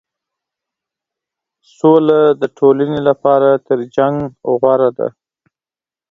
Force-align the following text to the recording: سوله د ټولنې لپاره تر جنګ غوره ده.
سوله 1.77 2.21
د 2.41 2.43
ټولنې 2.57 2.99
لپاره 3.07 3.49
تر 3.67 3.79
جنګ 3.95 4.17
غوره 4.59 4.89
ده. 4.97 5.07